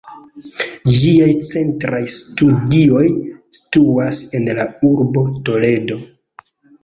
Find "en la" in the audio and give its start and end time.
4.39-4.67